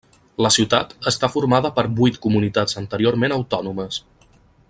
La 0.43 0.49
ciutat 0.53 0.95
està 1.11 1.29
formada 1.33 1.71
per 1.75 1.83
vuit 1.99 2.17
comunitats 2.25 2.81
anteriorment 2.83 3.37
autònomes. 3.39 4.01